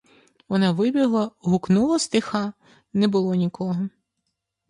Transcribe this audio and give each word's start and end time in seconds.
Вона 0.49 0.71
вибігла, 0.71 1.31
гукнула 1.39 1.99
стиха,— 1.99 2.53
не 2.93 3.07
було 3.07 3.35
нікого. 3.35 3.89